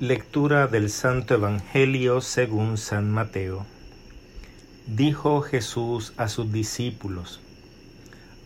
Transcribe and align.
Lectura 0.00 0.66
del 0.66 0.88
Santo 0.88 1.34
Evangelio 1.34 2.22
según 2.22 2.78
San 2.78 3.10
Mateo. 3.10 3.66
Dijo 4.86 5.42
Jesús 5.42 6.14
a 6.16 6.28
sus 6.28 6.50
discípulos, 6.50 7.42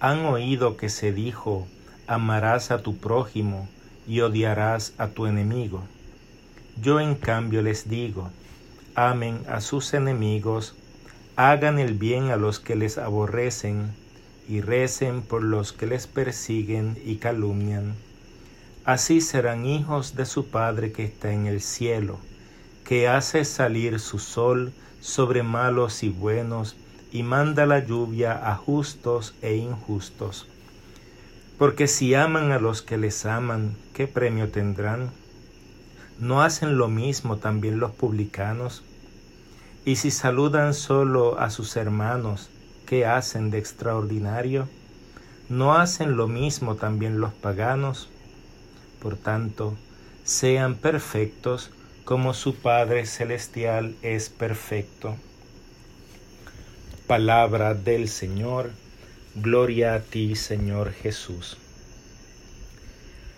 Han 0.01 0.27
oído 0.27 0.77
que 0.77 0.89
se 0.89 1.13
dijo, 1.13 1.69
amarás 2.09 2.73
a 2.73 2.83
tu 2.83 2.97
prójimo 2.97 3.69
y 4.09 4.19
odiarás 4.19 4.95
a 4.99 5.11
tu 5.11 5.27
enemigo. 5.27 5.85
Yo 6.83 6.99
en 6.99 7.15
cambio 7.15 7.63
les 7.63 7.89
digo, 7.89 8.33
amen 8.97 9.39
a 9.49 9.61
sus 9.61 9.95
enemigos, 9.95 10.75
hagan 11.37 11.79
el 11.79 11.95
bien 11.95 12.33
a 12.33 12.37
los 12.37 12.59
que 12.59 12.75
les 12.75 12.99
aborrecen, 12.99 13.93
y 14.49 14.61
recen 14.61 15.23
por 15.23 15.45
los 15.45 15.73
que 15.73 15.87
les 15.87 16.09
persiguen 16.09 16.99
y 17.05 17.19
calumnian 17.19 17.95
Así 18.85 19.23
serán 19.23 19.65
hijos 19.65 20.15
de 20.15 20.27
su 20.27 20.49
Padre 20.49 20.93
que 20.93 21.05
está 21.05 21.33
en 21.33 21.47
el 21.47 21.63
cielo, 21.63 22.19
que 22.85 23.09
hace 23.09 23.47
salir 23.47 23.99
su 23.99 24.19
sol 24.19 24.75
sobre 25.01 25.43
malos 25.43 26.03
y 26.03 26.11
buenos, 26.11 26.77
y 27.11 27.23
manda 27.23 27.65
la 27.65 27.79
lluvia 27.79 28.51
a 28.51 28.57
justos 28.57 29.35
e 29.41 29.57
injustos. 29.57 30.49
Porque 31.57 31.87
si 31.87 32.15
aman 32.15 32.53
a 32.53 32.59
los 32.59 32.83
que 32.83 32.99
les 32.99 33.25
aman, 33.25 33.75
¿qué 33.95 34.07
premio 34.07 34.51
tendrán? 34.51 35.13
¿No 36.19 36.43
hacen 36.43 36.77
lo 36.77 36.89
mismo 36.89 37.39
también 37.39 37.81
los 37.81 37.93
publicanos? 37.93 38.85
Y 39.87 39.97
si 39.97 40.11
saludan 40.11 40.75
solo 40.75 41.39
a 41.39 41.49
sus 41.49 41.77
hermanos, 41.77 42.51
¿qué 42.85 43.07
hacen 43.07 43.51
de 43.51 43.59
extraordinario? 43.59 44.69
¿No 45.49 45.75
hacen 45.75 46.17
lo 46.19 46.29
mismo 46.29 46.75
también 46.75 47.19
los 47.19 47.33
paganos? 47.33 48.11
Por 49.05 49.19
tanto, 49.19 49.77
sean 50.25 50.77
perfectos 50.77 51.71
como 52.07 52.33
su 52.33 52.55
Padre 52.55 53.05
Celestial 53.05 53.95
es 54.01 54.31
perfecto. 54.31 55.15
Palabra 57.07 57.75
del 57.75 58.09
Señor, 58.09 58.71
gloria 59.35 59.93
a 59.93 60.01
ti 60.01 60.37
Señor 60.37 60.91
Jesús. 60.95 61.59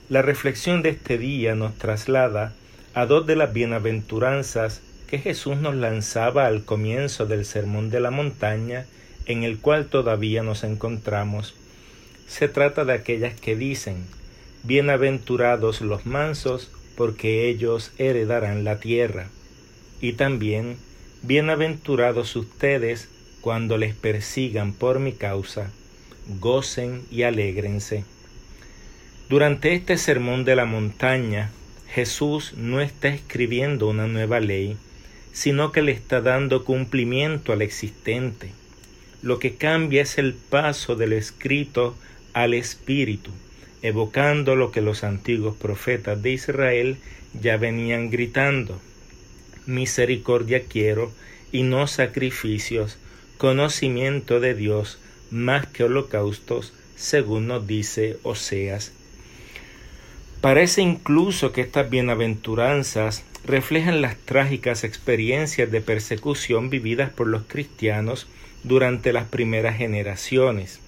La 0.08 0.23
reflexión 0.23 0.83
de 0.83 0.91
este 0.91 1.19
día 1.19 1.56
nos 1.56 1.75
traslada 1.75 2.53
a 2.95 3.06
dos 3.06 3.27
de 3.27 3.34
las 3.34 3.53
bienaventuranzas 3.53 4.83
que 5.08 5.19
Jesús 5.19 5.56
nos 5.56 5.75
lanzaba 5.75 6.47
al 6.47 6.64
comienzo 6.64 7.27
del 7.27 7.45
Sermón 7.45 7.91
de 7.91 7.98
la 7.98 8.12
Montaña, 8.12 8.86
en 9.25 9.42
el 9.42 9.58
cual 9.58 9.86
todavía 9.86 10.45
nos 10.45 10.62
encontramos. 10.62 11.56
Se 12.28 12.47
trata 12.47 12.84
de 12.84 12.92
aquellas 12.92 13.34
que 13.34 13.56
dicen, 13.56 14.06
Bienaventurados 14.67 15.81
los 15.81 16.06
mansos, 16.06 16.72
porque 16.97 17.48
ellos 17.48 17.92
heredarán 17.98 18.64
la 18.64 18.81
tierra. 18.81 19.28
Y 20.00 20.14
también, 20.14 20.77
bienaventurados 21.23 22.34
ustedes 22.34 23.08
cuando 23.41 23.78
les 23.78 23.95
persigan 23.95 24.73
por 24.73 24.98
mi 24.98 25.12
causa, 25.12 25.70
gocen 26.41 27.03
y 27.12 27.23
alégrense. 27.23 28.03
Durante 29.28 29.73
este 29.73 29.97
sermón 29.98 30.45
de 30.45 30.56
la 30.56 30.64
montaña, 30.64 31.53
Jesús 31.89 32.55
no 32.56 32.80
está 32.80 33.06
escribiendo 33.06 33.86
una 33.86 34.08
nueva 34.08 34.41
ley, 34.41 34.77
sino 35.33 35.70
que 35.70 35.83
le 35.83 35.92
está 35.92 36.20
dando 36.20 36.64
cumplimiento 36.64 37.53
al 37.53 37.62
existente. 37.62 38.51
Lo 39.23 39.39
que 39.39 39.55
cambia 39.55 40.03
es 40.03 40.19
el 40.19 40.34
paso 40.34 40.97
del 40.97 41.12
escrito 41.12 41.95
al 42.33 42.52
espíritu 42.52 43.30
evocando 43.86 44.57
lo 44.57 44.73
que 44.73 44.80
los 44.80 45.05
antiguos 45.05 45.57
profetas 45.57 46.23
de 46.23 46.33
Israel 46.33 46.97
ya 47.41 47.57
venían 47.57 48.11
gritando. 48.11 48.80
Misericordia 49.67 50.64
quiero 50.64 51.13
y 51.52 51.63
no 51.63 51.86
sacrificios, 51.86 52.98
conocimiento 53.39 54.41
de 54.41 54.55
Dios 54.55 54.98
más 55.30 55.67
que 55.67 55.85
holocaustos, 55.85 56.73
según 56.96 57.46
nos 57.48 57.67
dice 57.67 58.19
Oseas. 58.23 58.92
Parece 60.41 60.83
incluso 60.83 61.52
que 61.52 61.63
estas 61.63 61.91
bienaventuranzas 61.91 63.25
reflejan 63.45 64.02
las 64.02 64.17
trágicas 64.17 64.85
experiencias 64.85 65.70
de 65.70 65.80
persecución 65.80 66.70
vividas 66.70 67.11
por 67.11 67.27
los 67.27 67.42
cristianos 67.46 68.27
durante 68.63 69.13
las 69.13 69.25
primeras 69.27 69.77
generaciones. 69.77 70.80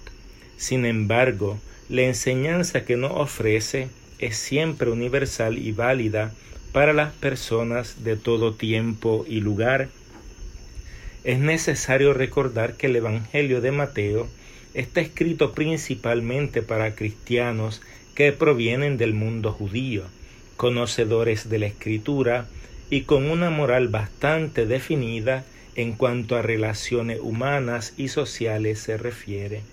Sin 0.57 0.85
embargo, 0.85 1.59
la 1.89 2.03
enseñanza 2.03 2.85
que 2.85 2.97
nos 2.97 3.11
ofrece 3.13 3.87
es 4.19 4.37
siempre 4.37 4.91
universal 4.91 5.57
y 5.57 5.71
válida 5.71 6.31
para 6.71 6.93
las 6.93 7.11
personas 7.13 8.03
de 8.03 8.15
todo 8.15 8.53
tiempo 8.53 9.25
y 9.27 9.39
lugar. 9.39 9.89
Es 11.23 11.39
necesario 11.39 12.13
recordar 12.13 12.75
que 12.75 12.87
el 12.87 12.95
Evangelio 12.95 13.59
de 13.59 13.71
Mateo 13.71 14.27
está 14.75 15.01
escrito 15.01 15.53
principalmente 15.53 16.61
para 16.61 16.93
cristianos 16.93 17.81
que 18.13 18.31
provienen 18.33 18.97
del 18.97 19.15
mundo 19.15 19.51
judío, 19.51 20.03
conocedores 20.57 21.49
de 21.49 21.57
la 21.57 21.65
escritura 21.65 22.45
y 22.91 23.01
con 23.01 23.31
una 23.31 23.49
moral 23.49 23.87
bastante 23.87 24.67
definida 24.67 25.43
en 25.75 25.93
cuanto 25.93 26.35
a 26.35 26.43
relaciones 26.43 27.19
humanas 27.19 27.93
y 27.97 28.09
sociales 28.09 28.77
se 28.77 28.97
refiere. 28.97 29.63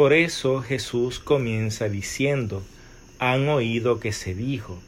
Por 0.00 0.14
eso 0.14 0.62
Jesús 0.62 1.18
comienza 1.18 1.90
diciendo, 1.90 2.62
han 3.18 3.50
oído 3.50 4.00
que 4.00 4.12
se 4.12 4.34
dijo. 4.34 4.80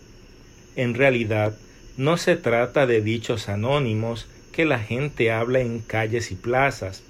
En 0.74 0.94
realidad, 0.94 1.54
no 1.98 2.16
se 2.16 2.34
trata 2.34 2.86
de 2.86 3.02
dichos 3.02 3.50
anónimos 3.50 4.26
que 4.52 4.64
la 4.64 4.78
gente 4.78 5.30
habla 5.30 5.60
en 5.60 5.80
calles 5.80 6.32
y 6.32 6.34
plazas, 6.34 7.02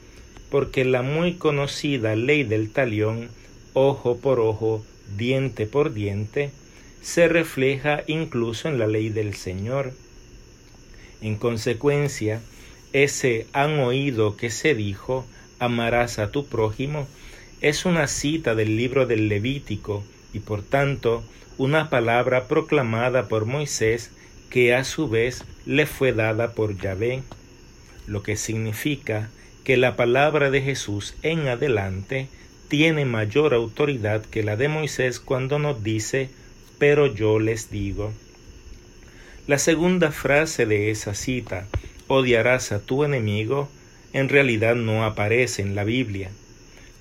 porque 0.51 0.85
la 0.85 1.03
muy 1.03 1.35
conocida 1.35 2.17
ley 2.17 2.43
del 2.43 2.73
talión, 2.73 3.29
ojo 3.73 4.17
por 4.17 4.41
ojo, 4.41 4.85
diente 5.17 5.67
por 5.67 5.95
diente, 5.95 6.51
se 7.03 7.29
refleja 7.29 8.03
incluso 8.09 8.67
en 8.67 8.81
la 8.81 8.89
ley 8.89 9.11
del 9.11 9.35
Señor. 9.35 9.93
En 11.21 11.37
consecuencia, 11.37 12.41
ese 12.93 13.47
han 13.53 13.79
oído 13.79 14.37
que 14.37 14.51
se 14.51 14.75
dijo, 14.75 15.25
amarás 15.61 16.19
a 16.19 16.33
tu 16.33 16.47
prójimo, 16.47 17.07
es 17.63 17.85
una 17.85 18.09
cita 18.09 18.57
del 18.57 18.77
libro 18.77 19.07
del 19.07 19.29
Levítico 19.29 20.03
y 20.33 20.41
por 20.41 20.63
tanto 20.63 21.23
una 21.59 21.91
palabra 21.91 22.49
proclamada 22.49 23.29
por 23.29 23.47
Moisés 23.47 24.11
que 24.51 24.75
a 24.75 24.83
su 24.83 25.09
vez 25.09 25.45
le 25.65 25.87
fue 25.87 26.13
dada 26.13 26.55
por 26.55 26.77
Yahvé, 26.77 27.23
lo 28.09 28.25
que 28.25 28.35
significa 28.35 29.31
que 29.63 29.77
la 29.77 29.95
palabra 29.95 30.51
de 30.51 30.61
Jesús 30.61 31.15
en 31.23 31.47
adelante 31.47 32.27
tiene 32.67 33.05
mayor 33.05 33.55
autoridad 33.55 34.25
que 34.25 34.43
la 34.43 34.57
de 34.57 34.67
Moisés 34.67 35.21
cuando 35.21 35.61
nos 35.61 35.85
dice, 35.85 36.31
pero 36.79 37.15
yo 37.15 37.39
les 37.39 37.71
digo. 37.71 38.13
La 39.47 39.59
segunda 39.59 40.11
frase 40.11 40.67
de 40.67 40.91
esa 40.91 41.15
cita, 41.15 41.69
odiarás 42.09 42.73
a 42.73 42.81
tu 42.81 43.05
enemigo, 43.05 43.69
en 44.13 44.29
realidad 44.29 44.75
no 44.75 45.05
aparece 45.05 45.63
en 45.63 45.77
la 45.77 45.85
Biblia. 45.85 46.33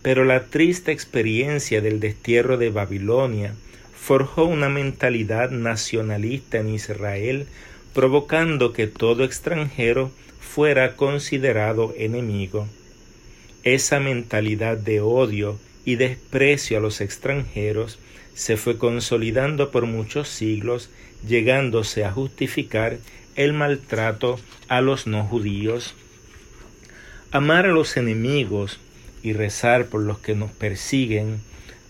Pero 0.02 0.26
la 0.26 0.46
triste 0.46 0.92
experiencia 0.92 1.82
del 1.82 2.00
destierro 2.00 2.58
de 2.58 2.70
Babilonia 2.70 3.54
forjó 3.94 4.46
una 4.46 4.68
mentalidad 4.68 5.52
nacionalista 5.52 6.58
en 6.58 6.70
Israel, 6.70 7.46
provocando 7.94 8.74
que 8.74 8.88
todo 8.88 9.24
extranjero 9.24 10.12
fuera 10.40 10.96
considerado 10.96 11.94
enemigo. 11.98 12.68
Esa 13.64 14.00
mentalidad 14.00 14.78
de 14.78 15.02
odio 15.02 15.60
y 15.86 15.96
desprecio 15.96 16.78
a 16.78 16.82
los 16.82 17.00
extranjeros 17.00 18.00
se 18.34 18.58
fue 18.58 18.78
consolidando 18.78 19.70
por 19.70 19.86
muchos 19.86 20.30
siglos, 20.30 20.90
llegándose 21.28 22.06
a 22.06 22.12
justificar 22.12 22.98
el 23.36 23.54
maltrato 23.54 24.40
a 24.68 24.82
los 24.82 25.06
no 25.06 25.24
judíos. 25.26 25.94
Amar 27.32 27.68
a 27.68 27.72
los 27.72 27.98
enemigos 27.98 28.80
y 29.24 29.34
rezar 29.34 29.88
por 29.88 30.02
los 30.02 30.20
que 30.20 30.36
nos 30.36 30.52
persiguen 30.52 31.42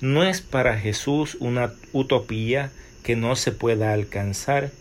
no 0.02 0.24
es 0.24 0.42
para 0.42 0.78
Jesús 0.78 1.38
una 1.40 1.74
utopía 1.94 2.72
que 3.04 3.16
no 3.16 3.36
se 3.36 3.52
pueda 3.52 3.94
alcanzar, 3.94 4.72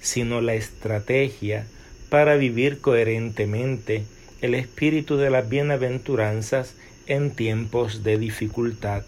sino 0.00 0.40
la 0.40 0.54
estrategia 0.54 1.66
para 2.08 2.36
vivir 2.36 2.80
coherentemente 2.80 4.04
el 4.40 4.54
espíritu 4.54 5.16
de 5.16 5.30
las 5.30 5.48
bienaventuranzas 5.48 6.74
en 7.06 7.30
tiempos 7.30 8.02
de 8.02 8.18
dificultad. 8.18 9.04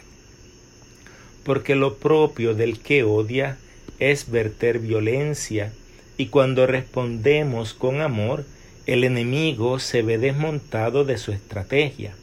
Porque 1.44 1.74
lo 1.74 1.96
propio 1.96 2.54
del 2.54 2.78
que 2.80 3.02
odia 3.02 3.58
es 3.98 4.30
verter 4.30 4.78
violencia, 4.78 5.72
y 6.16 6.26
cuando 6.26 6.66
respondemos 6.66 7.74
con 7.74 8.00
amor, 8.00 8.44
el 8.86 9.04
enemigo 9.04 9.78
se 9.78 10.02
ve 10.02 10.18
desmontado 10.18 11.04
de 11.04 11.18
su 11.18 11.32
estrategia. 11.32 12.14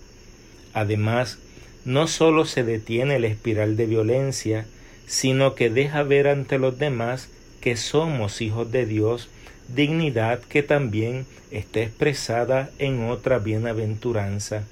Además, 0.75 1.39
no 1.85 2.05
sólo 2.05 2.43
se 2.43 2.63
detiene 2.63 3.17
la 3.17 3.27
espiral 3.27 3.77
de 3.77 3.85
violencia, 3.85 4.65
sino 5.07 5.55
que 5.55 5.69
deja 5.69 6.03
ver 6.03 6.27
ante 6.27 6.59
los 6.59 6.77
demás 6.77 7.29
que 7.61 7.77
somos 7.77 8.41
hijos 8.41 8.71
de 8.73 8.85
Dios, 8.85 9.29
dignidad 9.73 10.41
que 10.41 10.63
también 10.63 11.25
está 11.49 11.79
expresada 11.79 12.69
en 12.77 13.09
otra 13.09 13.39
bienaventuranza. 13.39 14.63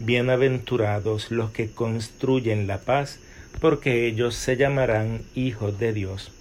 Bienaventurados 0.00 1.30
los 1.30 1.52
que 1.52 1.70
construyen 1.70 2.66
la 2.66 2.78
paz, 2.78 3.20
porque 3.60 4.08
ellos 4.08 4.34
se 4.34 4.56
llamarán 4.56 5.22
hijos 5.36 5.78
de 5.78 5.92
Dios. 5.92 6.32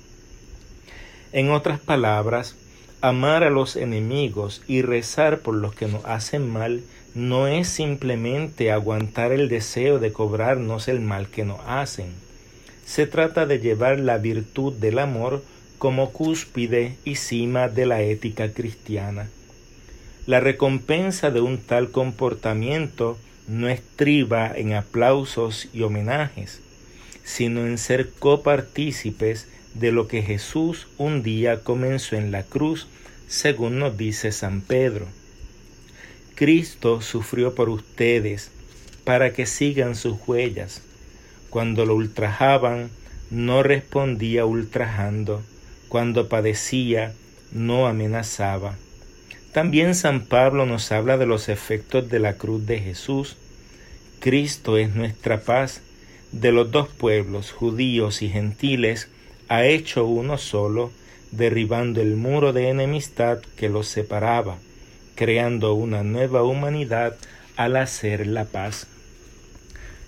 En 1.33 1.51
otras 1.51 1.79
palabras, 1.79 2.55
amar 3.01 3.43
a 3.43 3.51
los 3.51 3.75
enemigos 3.75 4.63
y 4.67 4.81
rezar 4.81 5.39
por 5.39 5.53
los 5.53 5.75
que 5.75 5.87
nos 5.87 6.03
hacen 6.05 6.49
mal 6.49 6.81
no 7.15 7.47
es 7.47 7.67
simplemente 7.67 8.71
aguantar 8.71 9.31
el 9.31 9.49
deseo 9.49 9.99
de 9.99 10.11
cobrarnos 10.11 10.87
el 10.87 11.01
mal 11.01 11.27
que 11.27 11.45
nos 11.45 11.59
hacen. 11.65 12.07
Se 12.85 13.07
trata 13.07 13.45
de 13.45 13.59
llevar 13.59 13.99
la 13.99 14.17
virtud 14.17 14.73
del 14.73 14.99
amor 14.99 15.43
como 15.77 16.11
cúspide 16.11 16.95
y 17.03 17.15
cima 17.15 17.67
de 17.69 17.85
la 17.85 18.01
ética 18.01 18.51
cristiana. 18.51 19.29
La 20.25 20.39
recompensa 20.39 21.31
de 21.31 21.41
un 21.41 21.57
tal 21.57 21.91
comportamiento 21.91 23.17
no 23.47 23.69
estriba 23.69 24.51
en 24.53 24.73
aplausos 24.73 25.69
y 25.73 25.83
homenajes, 25.83 26.61
sino 27.23 27.65
en 27.65 27.77
ser 27.77 28.11
copartícipes 28.11 29.47
de 29.73 29.91
lo 29.91 30.07
que 30.07 30.21
Jesús 30.21 30.87
un 30.97 31.23
día 31.23 31.63
comenzó 31.63 32.15
en 32.15 32.31
la 32.31 32.43
cruz, 32.43 32.87
según 33.27 33.79
nos 33.79 33.97
dice 33.97 34.31
San 34.31 34.61
Pedro. 34.61 35.07
Cristo 36.37 37.01
sufrió 37.01 37.55
por 37.55 37.67
ustedes 37.67 38.51
para 39.03 39.33
que 39.33 39.47
sigan 39.47 39.95
sus 39.95 40.17
huellas. 40.27 40.83
Cuando 41.49 41.83
lo 41.83 41.95
ultrajaban, 41.95 42.91
no 43.31 43.63
respondía 43.63 44.45
ultrajando. 44.45 45.41
Cuando 45.87 46.29
padecía, 46.29 47.15
no 47.51 47.87
amenazaba. 47.87 48.75
También 49.51 49.95
San 49.95 50.25
Pablo 50.25 50.67
nos 50.67 50.91
habla 50.91 51.17
de 51.17 51.25
los 51.25 51.49
efectos 51.49 52.07
de 52.07 52.19
la 52.19 52.33
cruz 52.33 52.67
de 52.67 52.81
Jesús. 52.81 53.35
Cristo 54.19 54.77
es 54.77 54.93
nuestra 54.93 55.41
paz. 55.41 55.81
De 56.31 56.51
los 56.51 56.69
dos 56.69 56.87
pueblos, 56.87 57.51
judíos 57.51 58.21
y 58.21 58.29
gentiles, 58.29 59.07
ha 59.47 59.65
hecho 59.65 60.05
uno 60.05 60.37
solo, 60.37 60.91
derribando 61.31 61.99
el 61.99 62.15
muro 62.15 62.53
de 62.53 62.69
enemistad 62.69 63.39
que 63.55 63.69
los 63.69 63.87
separaba, 63.87 64.59
creando 65.17 65.73
una 65.73 66.03
nueva 66.03 66.43
humanidad 66.43 67.17
al 67.57 67.75
hacer 67.75 68.27
la 68.27 68.45
paz. 68.45 68.87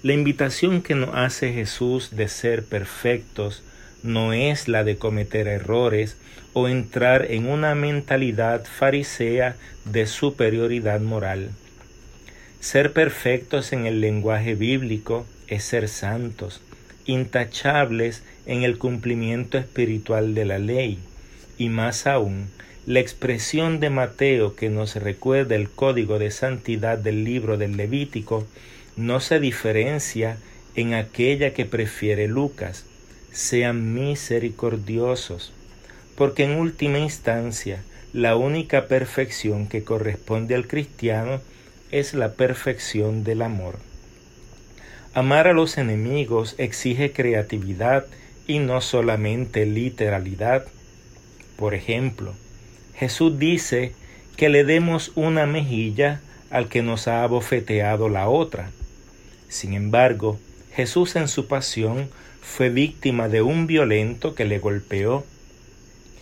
La 0.03 0.13
invitación 0.13 0.81
que 0.81 0.95
nos 0.95 1.09
hace 1.13 1.51
Jesús 1.51 2.11
de 2.15 2.29
ser 2.29 2.63
perfectos 2.63 3.63
no 4.03 4.31
es 4.31 4.69
la 4.69 4.85
de 4.85 4.95
cometer 4.95 5.47
errores 5.47 6.15
o 6.53 6.69
entrar 6.69 7.25
en 7.31 7.50
una 7.50 7.75
mentalidad 7.75 8.63
farisea 8.63 9.57
de 9.83 10.06
superioridad 10.06 11.01
moral. 11.01 11.50
Ser 12.59 12.94
perfectos 12.94 13.73
en 13.73 13.85
el 13.85 14.01
lenguaje 14.01 14.55
bíblico 14.55 15.25
es 15.47 15.63
ser 15.63 15.89
santos, 15.89 16.62
intachables 17.05 18.23
en 18.45 18.63
el 18.63 18.77
cumplimiento 18.77 19.57
espiritual 19.57 20.35
de 20.35 20.45
la 20.45 20.59
ley, 20.59 21.00
y 21.57 21.69
más 21.69 22.07
aún, 22.07 22.50
la 22.89 23.00
expresión 23.00 23.80
de 23.80 23.91
Mateo 23.91 24.56
que 24.56 24.71
nos 24.71 24.95
recuerda 24.95 25.56
el 25.56 25.69
código 25.69 26.18
de 26.18 26.31
santidad 26.31 26.97
del 26.97 27.24
libro 27.24 27.56
del 27.56 27.77
Levítico 27.77 28.47
no 28.97 29.19
se 29.19 29.39
diferencia 29.39 30.38
en 30.74 30.95
aquella 30.95 31.53
que 31.53 31.65
prefiere 31.65 32.27
Lucas, 32.27 32.86
sean 33.31 33.94
misericordiosos, 33.94 35.53
porque 36.15 36.45
en 36.45 36.56
última 36.56 36.97
instancia 36.97 37.83
la 38.12 38.36
única 38.36 38.88
perfección 38.88 39.68
que 39.68 39.83
corresponde 39.83 40.56
al 40.56 40.65
cristiano 40.65 41.41
es 41.91 42.15
la 42.15 42.33
perfección 42.33 43.24
del 43.24 43.44
amor. 43.44 43.77
Amar 45.13 45.47
a 45.47 45.53
los 45.53 45.77
enemigos 45.77 46.56
exige 46.57 47.12
creatividad 47.12 48.07
y 48.47 48.57
no 48.57 48.81
solamente 48.81 49.68
literalidad. 49.68 50.65
Por 51.56 51.75
ejemplo, 51.75 52.33
Jesús 53.00 53.40
dice 53.40 53.94
que 54.36 54.50
le 54.50 54.66
demos 54.66 55.13
una 55.16 55.46
mejilla 55.46 56.19
al 56.50 56.68
que 56.68 56.84
nos 56.84 57.07
ha 57.07 57.24
abofeteado 57.24 58.10
la 58.10 58.28
otra. 58.28 58.72
Sin 59.48 59.74
embargo, 59.74 60.38
Jesús 60.74 61.16
en 61.16 61.30
su 61.30 61.48
pasión 61.48 62.10
fue 62.42 62.69
víctima 62.69 63.30
de 63.30 63.42
un 63.42 63.68
violento 63.68 64.36
que 64.36 64.44
le 64.44 64.60
golpeó. 64.60 65.25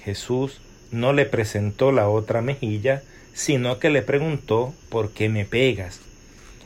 Jesús 0.04 0.62
no 0.92 1.14
le 1.14 1.26
presentó 1.26 1.92
la 1.92 2.10
otra 2.10 2.44
mejilla, 2.44 3.02
sino 3.34 3.80
que 3.80 3.90
le 3.90 4.04
preguntó 4.04 4.72
¿por 4.90 5.10
qué 5.10 5.30
me 5.30 5.46
pegas? 5.46 6.02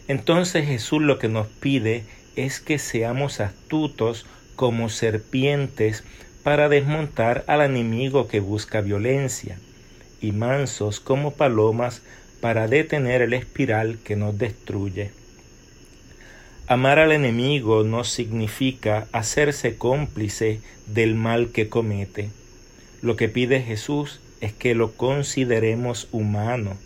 Entonces 0.09 0.67
Jesús 0.67 1.01
lo 1.01 1.19
que 1.19 1.29
nos 1.29 1.47
pide 1.47 2.03
es 2.35 2.59
que 2.59 2.79
seamos 2.79 3.39
astutos 3.39 4.25
como 4.57 4.89
serpientes 4.89 6.03
para 6.43 6.67
desmontar 6.67 7.45
al 7.47 7.61
enemigo 7.61 8.27
que 8.27 8.41
busca 8.41 8.81
violencia, 8.81 9.57
y 10.21 10.31
mansos 10.31 10.99
como 10.99 11.31
palomas 11.31 12.01
para 12.39 12.67
detener 12.67 13.21
el 13.21 13.33
espiral 13.33 13.99
que 14.03 14.15
nos 14.15 14.37
destruye. 14.37 15.11
Amar 16.67 16.99
al 16.99 17.11
enemigo 17.11 17.83
no 17.83 18.03
significa 18.03 19.07
hacerse 19.11 19.77
cómplice 19.77 20.61
del 20.87 21.15
mal 21.15 21.51
que 21.51 21.67
comete. 21.67 22.29
Lo 23.01 23.15
que 23.15 23.27
pide 23.27 23.61
Jesús 23.61 24.21
es 24.41 24.53
que 24.53 24.73
lo 24.73 24.93
consideremos 24.93 26.07
humano, 26.11 26.77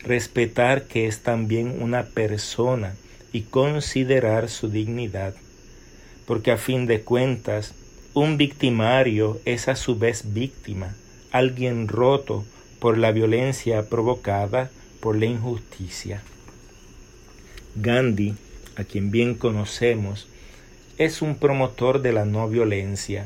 respetar 0.00 0.84
que 0.84 1.06
es 1.06 1.20
también 1.20 1.82
una 1.82 2.04
persona 2.04 2.94
y 3.32 3.42
considerar 3.42 4.48
su 4.48 4.68
dignidad. 4.68 5.34
Porque 6.26 6.50
a 6.50 6.56
fin 6.56 6.86
de 6.86 7.02
cuentas, 7.02 7.74
un 8.14 8.36
victimario 8.36 9.40
es 9.44 9.68
a 9.68 9.76
su 9.76 9.98
vez 9.98 10.32
víctima, 10.32 10.94
alguien 11.32 11.88
roto 11.88 12.44
por 12.84 12.98
la 12.98 13.12
violencia 13.12 13.88
provocada 13.88 14.70
por 15.00 15.16
la 15.16 15.24
injusticia. 15.24 16.20
Gandhi 17.76 18.34
a 18.76 18.84
quien 18.84 19.10
bien 19.10 19.36
conocemos, 19.36 20.28
es 20.98 21.22
un 21.22 21.36
promotor 21.36 22.02
de 22.02 22.12
la 22.12 22.26
no 22.26 22.46
violencia. 22.46 23.24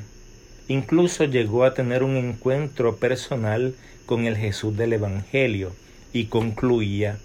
Incluso 0.69 1.25
llegó 1.25 1.65
a 1.65 1.75
tener 1.75 2.05
un 2.05 2.15
encuentro 2.15 2.99
personal 2.99 3.75
con 4.07 4.27
el 4.27 4.37
Jesús 4.37 4.77
del 4.77 4.93
Evangelio 4.93 5.73
y 6.13 6.27
concluía, 6.27 7.19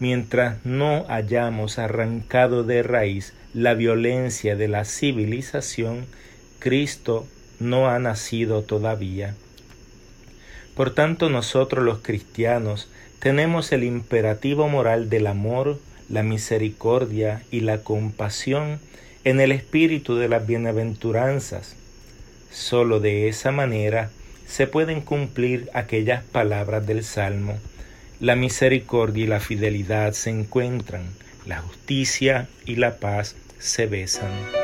mientras 0.00 0.62
no 0.66 1.06
hayamos 1.08 1.78
arrancado 1.78 2.64
de 2.64 2.82
raíz 2.82 3.32
la 3.54 3.72
violencia 3.72 4.54
de 4.54 4.68
la 4.68 4.84
civilización, 4.84 6.04
Cristo 6.58 7.26
no 7.58 7.88
ha 7.88 7.98
nacido 8.00 8.64
todavía. 8.64 9.34
Por 10.74 10.92
tanto 10.92 11.30
nosotros 11.30 11.84
los 11.84 11.98
cristianos 12.00 12.88
tenemos 13.20 13.72
el 13.72 13.84
imperativo 13.84 14.68
moral 14.68 15.08
del 15.08 15.26
amor, 15.26 15.78
la 16.08 16.22
misericordia 16.22 17.42
y 17.50 17.60
la 17.60 17.78
compasión 17.78 18.80
en 19.24 19.40
el 19.40 19.52
espíritu 19.52 20.16
de 20.16 20.28
las 20.28 20.46
bienaventuranzas. 20.46 21.76
Solo 22.50 23.00
de 23.00 23.28
esa 23.28 23.52
manera 23.52 24.10
se 24.46 24.66
pueden 24.66 25.00
cumplir 25.00 25.70
aquellas 25.74 26.22
palabras 26.24 26.86
del 26.86 27.04
Salmo. 27.04 27.58
La 28.20 28.36
misericordia 28.36 29.24
y 29.24 29.26
la 29.26 29.40
fidelidad 29.40 30.12
se 30.12 30.30
encuentran, 30.30 31.02
la 31.46 31.60
justicia 31.60 32.48
y 32.66 32.76
la 32.76 32.96
paz 32.96 33.36
se 33.58 33.86
besan. 33.86 34.63